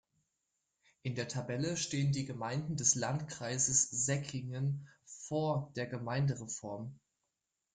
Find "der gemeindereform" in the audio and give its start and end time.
5.75-6.99